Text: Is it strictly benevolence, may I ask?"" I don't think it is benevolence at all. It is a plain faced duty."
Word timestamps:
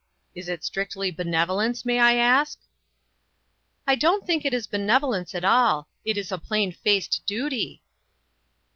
Is 0.33 0.49
it 0.49 0.63
strictly 0.63 1.11
benevolence, 1.11 1.85
may 1.85 1.99
I 1.99 2.13
ask?"" 2.15 2.57
I 3.87 3.93
don't 3.93 4.25
think 4.25 4.45
it 4.45 4.51
is 4.51 4.65
benevolence 4.65 5.35
at 5.35 5.45
all. 5.45 5.89
It 6.03 6.17
is 6.17 6.31
a 6.31 6.39
plain 6.39 6.71
faced 6.71 7.21
duty." 7.27 7.83